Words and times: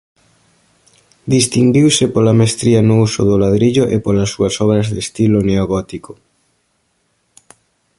Distinguiuse 1.35 2.05
pola 2.13 2.37
mestría 2.41 2.79
no 2.87 2.95
uso 3.07 3.21
do 3.29 3.35
ladrillo 3.43 3.83
e 3.95 3.97
polas 4.05 4.29
súas 4.33 4.55
obras 4.65 4.87
de 4.93 4.99
estilo 5.05 5.37
neogótico. 5.49 6.11